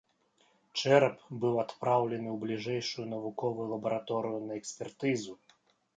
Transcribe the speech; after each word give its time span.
Чэрап 0.79 1.17
быў 1.43 1.59
адпраўлены 1.63 2.29
ў 2.31 2.37
бліжэйшую 2.45 3.05
навуковую 3.13 3.67
лабараторыю 3.75 4.39
на 4.47 4.53
экспертызу. 4.61 5.33